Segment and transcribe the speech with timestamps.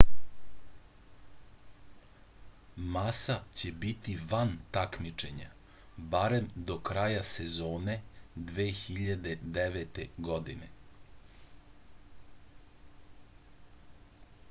[2.93, 5.49] masa će biti van takmičenja
[6.15, 7.97] barem do kraja sezone
[8.47, 10.01] 2009.
[10.31, 10.71] godine